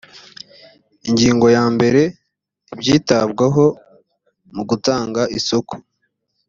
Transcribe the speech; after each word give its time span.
ingingo 1.07 1.45
ya 1.55 1.63
mbere 1.75 2.01
ibyitabwaho 2.73 3.65
mu 4.55 4.63
gutanga 4.69 5.21
isoko 5.37 5.73